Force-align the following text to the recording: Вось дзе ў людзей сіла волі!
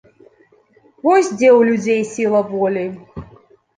Вось 1.05 1.29
дзе 1.37 1.49
ў 1.57 1.59
людзей 1.69 2.01
сіла 2.15 2.41
волі! 2.55 2.85